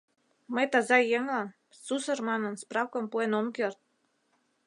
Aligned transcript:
Мый 0.53 0.65
таза 0.71 0.97
еҥлан, 1.17 1.47
«сусыр» 1.83 2.19
манын, 2.29 2.53
справкым 2.61 3.05
пуэн 3.11 3.31
ом 3.39 3.47
керт. 3.57 3.79